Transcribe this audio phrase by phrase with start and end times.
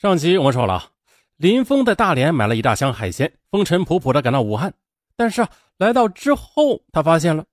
[0.00, 0.90] 上集我们说了，
[1.38, 4.72] 林峰在大连买了一大箱海鲜，风尘仆仆的赶到武汉。
[5.16, 7.44] 但是啊，来到之后，他发现了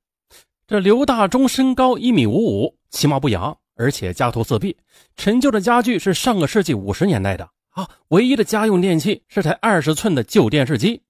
[0.68, 4.78] 这刘大忠身高一米五五，其貌不扬，而且家徒四壁，
[5.16, 11.02] 陈旧的家具是上个世纪五十年代的啊，唯一的家用电器是台二十寸的旧电视机。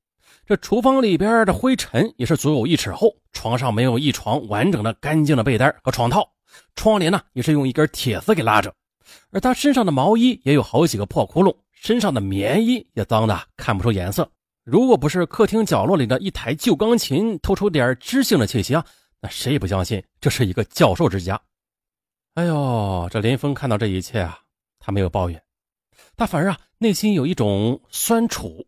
[0.45, 6.31] 这厨房里边的灰尘也是足有一尺厚，床上没有一床完整的、干净的被单和床套，
[6.75, 8.73] 窗帘呢也是用一根铁丝给拉着。
[9.31, 14.29] 而他身上的毛衣也有好几个破窟窿，身上的棉衣也脏的看不出颜色。
[14.63, 18.85] 如果不是客厅角落里的一台旧钢琴透出点知性的气息啊，
[19.21, 21.39] 那谁也不相信这是一个教授之家。
[22.33, 24.39] 哎呦，这林峰看到这一切啊，
[24.79, 25.41] 他没有抱怨，
[26.17, 28.65] 他反而啊内心有一种酸楚。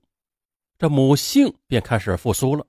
[0.77, 2.63] 这母性便开始复苏了，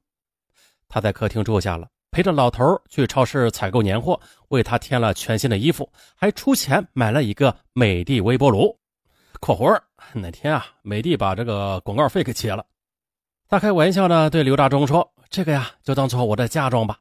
[0.88, 1.88] 他在客厅住下了。
[2.19, 8.77] 陪着老头去超市采购年货，为他添了全新的衣服，还出钱买了一个美的微波炉。
[9.39, 9.81] （括弧
[10.15, 12.67] 哪天啊，美的把这个广告费给切了。）
[13.49, 16.99] 他开玩笑的对刘大忠说：“这个呀，就当做我的嫁妆吧。”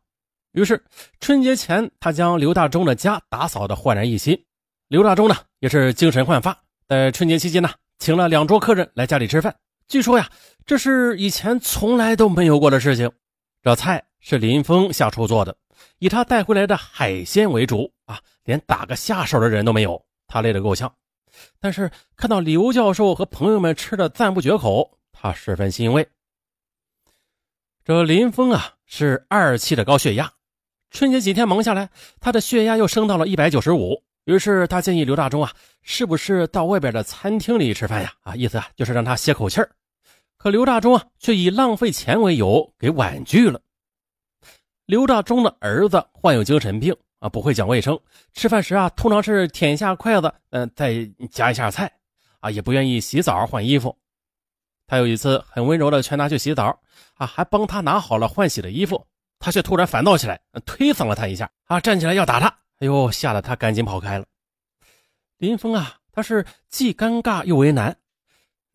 [0.54, 0.80] 于是
[1.20, 4.40] 春节前，他将刘大忠的家打扫的焕然一新。
[4.88, 6.56] 刘大忠呢，也是精神焕发，
[6.88, 9.56] 在春节期间呢，请了两桌客人来家里吃饭。
[9.88, 10.30] 据说呀，
[10.64, 13.12] 这是以前从来都没有过的事情。
[13.64, 14.07] 这菜。
[14.20, 15.56] 是林峰下厨做的，
[16.00, 20.94] 以他带回来的海鲜为主啊，连打个下手的人都没有，他累得够呛。
[21.60, 26.08] 但是看到刘教授和朋友们吃的赞不绝口，他十分欣慰。
[27.86, 30.34] 这林峰啊是二期的高血压，
[30.90, 34.04] 春节几天忙下来，他的血压又升到了一百九十五。
[34.26, 38.12] 于是他建议刘大忠啊，是不是到外边的餐厅里吃饭呀？
[38.24, 39.72] 啊，意思啊就是让他歇口气儿。
[40.38, 43.62] 可刘大忠啊却以浪费钱为由给婉拒了。
[44.88, 48.00] 刘大忠的儿子患有精神病啊，不会讲卫生，
[48.32, 51.92] 吃饭时啊，通常是舔一下筷子，嗯，再夹一下菜，
[52.40, 53.98] 啊，也不愿意洗澡换衣服。
[54.88, 56.80] 他有一次很温柔的劝他去洗澡，
[57.16, 59.06] 啊，还帮他拿好了换洗的衣服，
[59.40, 62.48] 他却突然烦躁起来，推搡了他一下，啊，站起来要打他，
[62.80, 64.26] 哎呦，吓得他赶紧跑开了。
[65.38, 67.98] 林峰啊，他是既尴尬又为难。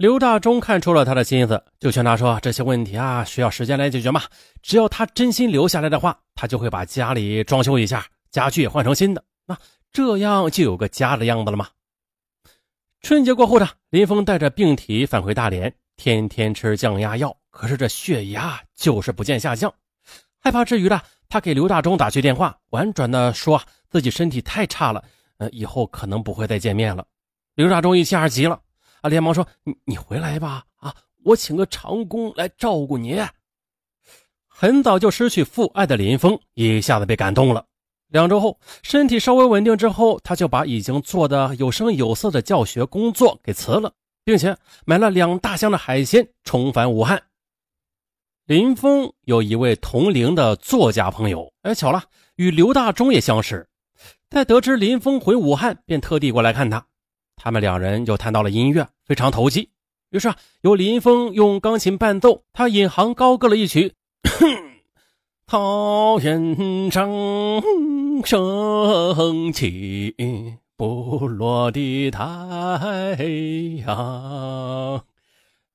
[0.02, 4.20] 刘大忠看出了他的心思，就劝他说：“这些问题啊，需要时间来解决嘛。
[4.60, 9.56] 只要他真心留下来的话，他就会把家里装修一下，家具也换成新的，那
[9.92, 11.68] 这样就有个家的样子了嘛。”
[13.02, 19.72] 春节过后呢林峰带着病体返回大连，天天吃降压药，可是这血压就是不见下降。
[20.40, 25.04] 害怕之余呢，他给刘大忠打去电话，婉转的说自己身体太差了，
[25.38, 27.06] 呃，以后可能不会再见面了。
[27.54, 28.58] 刘大忠一气儿急了。
[29.02, 29.10] 啊！
[29.10, 30.64] 连忙说：“你你回来吧！
[30.76, 33.22] 啊，我请个长工来照顾你。”
[34.48, 37.66] 很早就失去父爱的林峰一下子被感动了。
[38.08, 43.92] 两周后，身体稍微稳定之后，他就把已经做的有声有色的教学工作给辞了，
[44.22, 47.22] 并且买了两大箱的海鲜，重返武汉。
[48.44, 52.04] 林峰有一位同龄的作家朋友，哎，巧了，
[52.36, 53.66] 与刘大忠也相识。
[54.28, 56.86] 在得知林峰回武汉，便特地过来看他。
[57.36, 59.70] 他们两人就谈到了音乐，非常投机。
[60.10, 63.94] 于是啊，由林峰用钢琴伴奏，他引吭高歌了一曲
[65.46, 67.10] ：“桃源上
[68.24, 70.14] 升起
[70.76, 73.16] 不落的太
[73.86, 75.04] 阳。”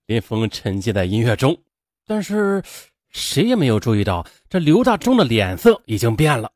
[0.06, 1.58] 林峰沉浸在音乐中，
[2.06, 2.64] 但是
[3.10, 6.52] 谁也没有注意到，这刘大忠的脸色已经变了。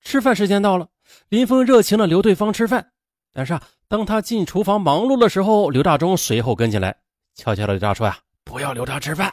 [0.00, 0.88] 吃饭时间到了，
[1.28, 2.92] 林峰热情的留对方吃饭。
[3.32, 6.96] 但是啊，当他进厨房忙碌的时候，刘大忠随后跟进来，
[7.34, 9.32] 悄悄的对他说：“呀，不要留他吃饭。”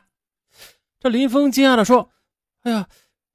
[1.00, 2.12] 这林峰惊讶的说
[2.62, 2.88] ：“哎呀，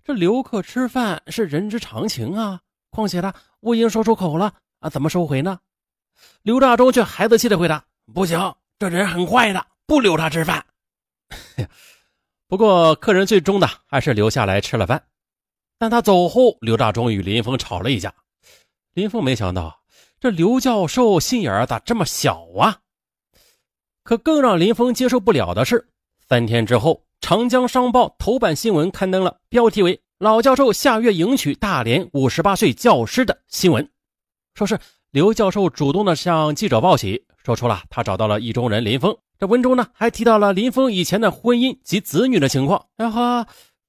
[0.04, 2.60] 这留客吃饭是人之常情啊。
[2.91, 5.59] 况且呢我已经说出口了啊，怎么收回呢？”
[6.43, 7.84] 刘大忠却孩子气的回答
[8.15, 10.65] ：“不行，这人很坏的，不留他吃饭。
[12.47, 15.03] ”不过客人最终的还是留下来吃了饭。
[15.78, 18.15] 但他走后，刘大忠与林峰吵了一架。
[18.93, 19.83] 林峰没想到。
[20.19, 22.78] 这刘教授心眼咋这么小啊？
[24.03, 25.89] 可更让林峰接受不了的是，
[26.27, 33.91] 三天之后，《长江商报》头版新闻刊登了标题为“老教授下月迎娶大连五十八岁教师”的新闻，
[34.54, 34.78] 说是
[35.10, 39.15] 刘教授主动的向记者报喜，说出了他找到了意中人林峰。
[39.39, 42.86] 这文中呢，还提到了林峰以前的婚姻及子女的情况。
[42.97, 43.45] 然后。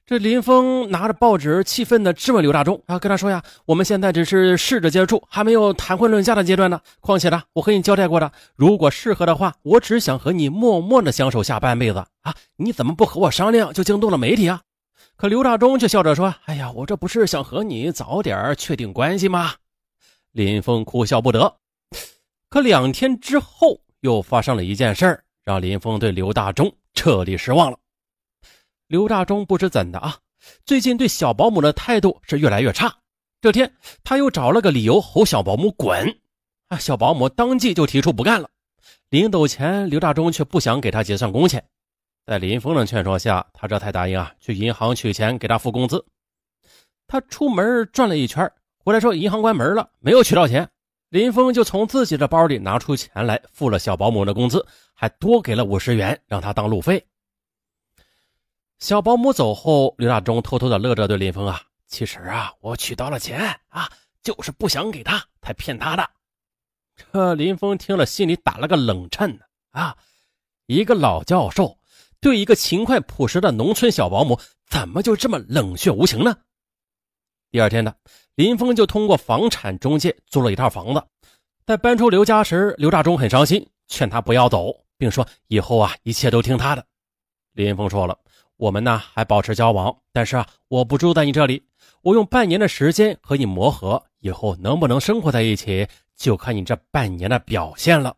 [0.07, 6.79] 这林峰拿着报纸，气愤地质问刘大忠啊，跟他说呀：“我们现在只是试着接触，还没有谈婚论嫁的阶段呢。
[7.01, 12.33] 况且呢，我和你交代过的，如果适合的话，我只想和你默默地相守下半辈子啊！
[12.55, 14.61] 你怎么不和我商量，就惊动了媒体啊？”
[15.17, 19.55] 可刘大忠却笑着说：“哎呀，我这不是想和你早点确定关系吗？”
[20.31, 21.53] 林峰哭笑不得。
[22.49, 27.77] 可两天之后，又发生了一件事儿，让林峰对刘大忠彻底失望了。
[28.87, 30.17] 刘大忠不知怎的啊，
[30.65, 32.93] 最近对小保姆的态度是越来越差。
[33.41, 36.17] 这天，他又找了个理由吼小保姆滚，
[36.69, 38.49] 啊，小保姆当即就提出不干了。
[39.09, 41.63] 临走前，刘大忠却不想给他结算工钱。
[42.25, 46.05] 在林峰的劝说下，他这才答应啊，去银行取钱给他付工资。
[47.07, 48.49] 他出门转了一圈，
[48.85, 50.69] 回来说银行关门了，没有取到钱。
[51.09, 57.05] 林峰就从自己的包里拿出钱来，付了小保姆的工资，还多给了五十元让他当路费。
[58.79, 63.89] 小保姆走后，刘大忠偷偷的乐着对林峰啊：“其实啊，我取到了钱啊，
[64.21, 66.07] 就是不想给他，才骗他的。
[67.11, 69.41] ”这林峰听了，心里打了个冷颤呢。
[69.71, 69.97] 啊，
[70.67, 71.79] 一个老教授
[72.19, 74.39] 对一个勤快朴实的农村小保姆，
[74.69, 76.37] 怎么就这么冷血无情呢？
[77.49, 77.95] 第二天呢，
[78.35, 81.03] 林峰就通过房产中介租了一套房子。
[81.65, 86.85] 在搬出刘家时，刘大忠很伤心，劝他不要走，并说以后啊，一切都听他的。
[87.53, 88.17] 林峰说了
[88.57, 91.63] ：“我们呢还保持交往，但是啊，我不住在你这里，
[92.01, 98.15] 我用半年的时间和你磨合，以后能不能生活在一起，就看你这半年的表现了。”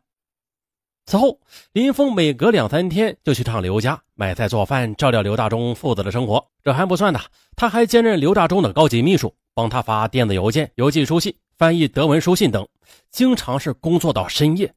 [1.05, 1.39] 此后，
[1.71, 6.45] 林峰每隔两三天就去趟刘家买菜做饭，照料刘大忠父子的生活。
[6.63, 7.19] 这还不算呢，
[7.55, 12.67] 他还兼任刘大忠的高级秘书，帮他发电子邮件、邮寄书信、翻译德文书信等，
[13.09, 14.71] 经常是工作到深夜。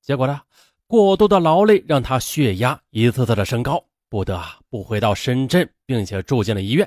[0.00, 0.40] 结果呢，
[0.86, 4.38] 过度的劳累让他血压一次次的升高，不得
[4.68, 6.86] 不回到深圳，并且住进了医院。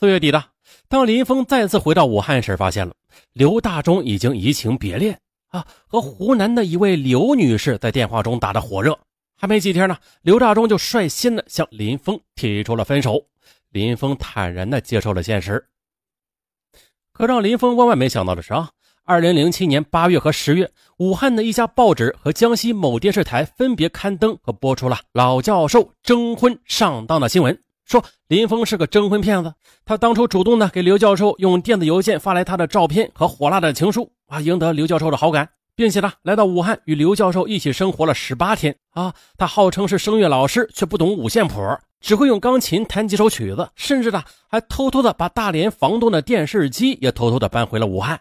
[0.00, 0.42] 四月底的，
[0.88, 2.94] 当林峰再次回到武汉时，发现了
[3.34, 5.20] 刘大忠已经移情别恋。
[5.48, 8.98] 啊，和湖南的一位刘女士在电话中打得火热，
[9.36, 13.22] 还没几天呢，刘大忠就率先的向林峰提出了分手。
[13.68, 15.68] 林峰坦然的接受了现实。
[17.12, 18.70] 可让林峰万万没想到的是啊，
[19.08, 20.68] 二零零七年八月和十月，
[20.98, 27.56] 武汉的一家报纸和江西某电视台分别刊登和播出了老教授征婚上当的新闻。
[27.84, 29.54] 说林峰是个征婚骗子，
[29.84, 39.14] 他当初主动的给刘教授用电子邮件发来他的照片和火辣的情书啊，赢得刘教授的好感，并且呢来到武汉与刘教授一起生活了十八天啊。
[39.38, 41.60] 他号称是声乐老师，却不懂五线谱，
[42.00, 48.18] 只会用钢琴弹几首曲子，甚至呢还偷偷的把大连房东的电视机也偷偷的搬回了武汉。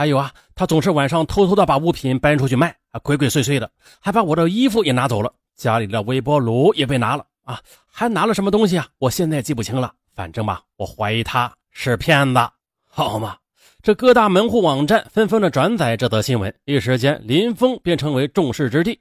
[0.00, 3.70] 还有啊，他总是晚上偷偷的把物品搬出去卖啊，鬼鬼祟祟的，
[4.00, 7.26] 还把我的衣服也拿走了，家里的微波炉也被拿了。
[7.44, 8.86] 啊，还拿了什么东西啊？
[8.96, 9.92] 我现在记不清了。
[10.14, 12.40] 反正吧，我怀疑他是骗子，
[12.88, 13.36] 好吗？
[13.82, 18.98] 这各大门户网站纷纷的转载这则新闻，一时间林峰便成为众矢之的。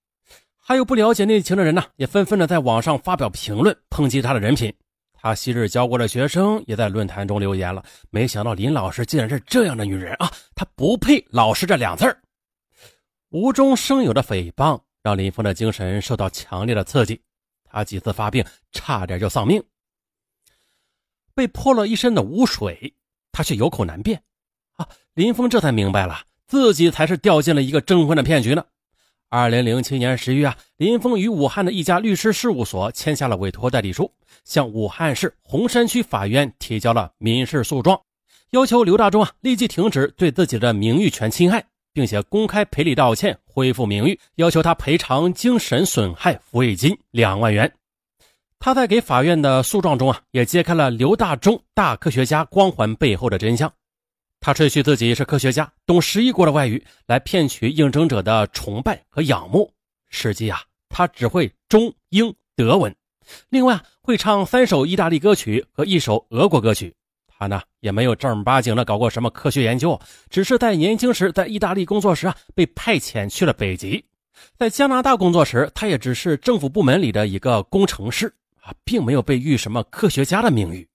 [0.61, 4.73] 还有不了解内情的人呢，也纷纷的在网上发表评论，抨击他的人品。
[5.21, 7.83] 他昔日教过的学生也在论坛中留言了。
[8.09, 10.31] 没想到林老师竟然是这样的女人啊！
[10.55, 12.21] 她不配“老师”这两字儿。
[13.29, 17.21] 无中生有的诽谤，让林峰的精神受到强烈的刺激。
[17.65, 19.61] 他几次发病，差点就丧命。
[21.35, 22.95] 被泼了一身的污水，
[23.31, 24.23] 他却有口难辩。
[24.77, 28.65] 啊，林峰这才明白了，自己才是掉进了一个征婚的骗局呢。
[29.29, 34.11] 二零零七年十月啊，林峰与武汉的一家律师事务所签下了委托代理书，
[34.43, 38.01] 向武汉市洪山区法院提交了民事诉状，
[38.51, 41.63] 要求刘大忠啊立即停止对自己的名誉权侵害。
[41.91, 47.69] 并且公开赔礼道歉，恢复名誉，要求他赔偿精神损害抚慰金两万元。
[48.59, 53.69] 他在给法院的诉状中啊，也揭开了刘大忠大科学家光环背后的真相。
[54.41, 59.69] 他吹嘘自己是科学家，懂十一国的外语，来骗取应征者的崇拜和仰慕。
[60.09, 62.95] 实际啊，他只会中英德文，
[63.49, 66.95] 另外啊，会唱三首意大利歌曲和一首俄国歌曲。
[67.27, 74.03] 他呢也没有正儿八经的搞过什么科学研究，只是在年轻时在意大利工作时啊被派遣去了北极，
[74.57, 80.87] 在加拿大工作时他也只是政府部门里的一个工程师啊，并没有被誉什么科学家的名誉。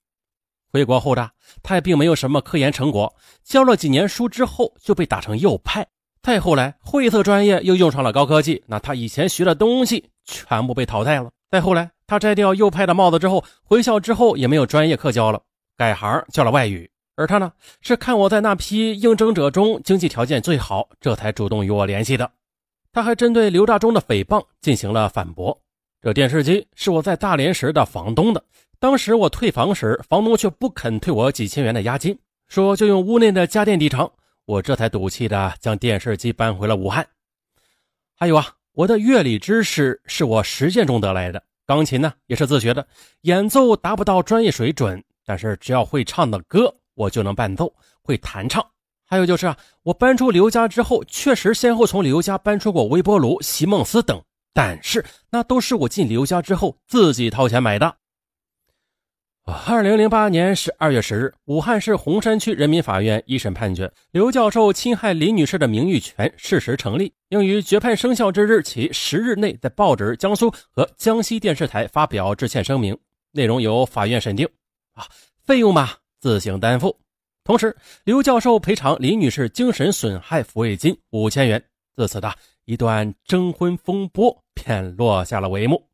[0.75, 1.31] 回国后的
[1.62, 3.14] 他也并没有什么科研成果，
[3.45, 5.87] 教了几年书之后就被打成右派，
[6.21, 11.31] 再后来灰色专业又用上了高科技，那他以前学的东西全部被淘汰了。
[11.49, 15.40] 再后来他摘掉右派的帽子之后，回校之后也没有专业课教了。
[15.76, 22.28] 改行教了外语，而他呢是看我在那批应征者中经济条件最好，这才主动与我联系的。
[22.93, 25.57] 他还针对刘大忠的诽谤进行了反驳。
[26.02, 28.45] 这电视机是我在大连时的房东的，
[28.85, 34.12] 当时我退房时，房东却不肯退我几千元的押金，说就用屋内的家电抵偿。
[34.45, 37.07] 我这才赌气的将电视机搬回了武汉。
[38.14, 42.87] 还有啊，我的乐理知识是我实践中得来的，钢琴呢也是自学的，
[43.23, 45.03] 演奏达不到专业水准。
[45.25, 47.64] 但是只要会唱的歌，我就能伴奏；
[48.03, 48.62] 会弹唱，
[49.07, 54.23] 还有就是啊，我搬出刘家之后，确实先后从刘家搬出过微波炉、席梦思等，
[54.53, 57.97] 但是那都是我进刘家之后自己掏钱买的。
[59.47, 72.97] 二零零八年十二月十日，武汉市洪山区人民法院一审判决，刘教授侵害林女士的名誉权事实成立，应于决判生效之日起十日内在报纸、江苏和江西电视台发表致歉声明，
[73.33, 74.49] 内容由法院审定。
[74.95, 75.07] 啊，
[75.43, 76.99] 费用嘛，自行担负。
[77.45, 81.63] 同时，刘教授赔偿林女士精神损害抚慰金五千元。
[81.97, 82.33] 自此的
[82.65, 85.87] 一段征婚风波便落下了帷幕。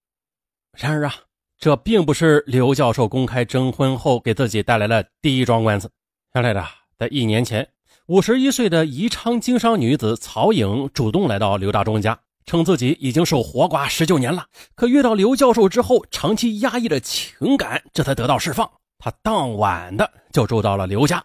[0.73, 1.15] 然而啊。
[1.61, 5.91] 这并不是刘教授公开征婚后给自己带来的第一桩官司。
[6.33, 6.67] 原来的，
[6.99, 7.69] 在一年前，
[8.07, 18.71] 五十一岁的宜昌经商女子曹颖主动来到刘大忠家，称自己已经守活寡十九年了，可遇到刘教授之后，长期压抑的情感这才得到释放。
[18.99, 21.23] 她当晚的就住到了刘家。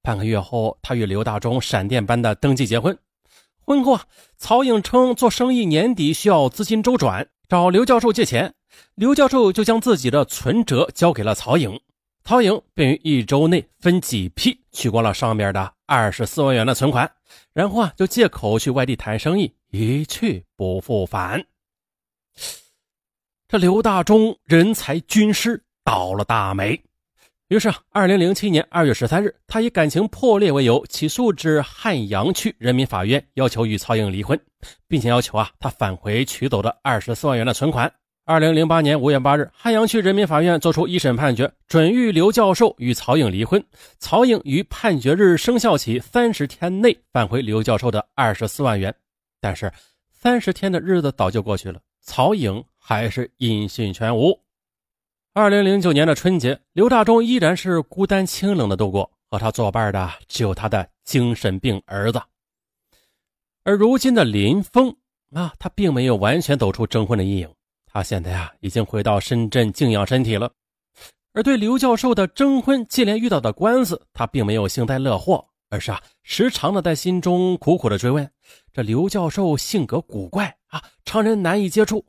[0.00, 2.96] 半个月后，她与刘大忠闪电般的登记结婚。
[3.60, 4.04] 婚后啊，
[4.38, 8.54] 曹颖称做生意年底需要资金周转，找刘教授借钱。
[8.94, 11.78] 刘教授就将自己的存折交给了曹颖，
[12.24, 17.10] 曹颖便于一周内分几批取光了上面的二十四万元的存款，
[17.52, 21.44] 然后啊就借口去外地谈生意，一去不复返。
[23.48, 26.82] 这刘大忠人才军师倒了大霉，
[27.48, 34.36] 于是，二零零七年二月十三日，他以感情破裂为由起诉至汉阳区人民法院，要求与曹颖离婚，
[34.88, 37.92] 并且要求啊他返回取走的二十四万元的存款。
[38.28, 43.64] 二零零八年五月八日，汉阳区人民法院作出一审判决，准予刘教授与曹颖离婚。
[44.00, 48.92] 曹颖于判决日生效起三十天内返回刘教授的二十四万元。
[49.40, 49.72] 但是，
[50.12, 54.36] 三十天的日子早就过去了，曹颖还是音讯全无。
[55.32, 62.20] 二零零九年的春节，刘大忠依然是孤单清冷的度过，和他作伴的只有他的精神病儿子。
[63.62, 64.96] 而如今的林峰
[65.32, 67.48] 啊，他并没有完全走出征婚的阴影。
[67.96, 70.52] 他现在呀，已经回到深圳静养身体了。
[71.32, 78.30] 而对刘教授的征婚接连遇到的官司，他并没有幸灾乐祸，而是啊，时常的在心中苦苦的追问：
[78.70, 82.04] 这刘教授性格古怪啊，常人难以接触。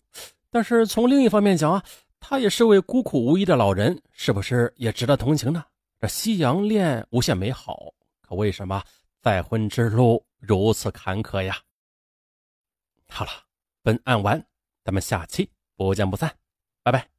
[0.52, 1.82] 但是从另一方面讲啊，
[2.20, 5.64] 他也是位孤苦无依的老人，是不是也值得同情呢？
[6.02, 8.84] 这夕阳恋无限美好，可为什么
[9.22, 11.58] 再婚之路如此坎坷呀？
[13.08, 13.32] 好了，
[13.82, 14.46] 本案完，
[14.84, 15.50] 咱们下期。
[15.78, 16.36] 不见不散，
[16.84, 17.17] 拜拜。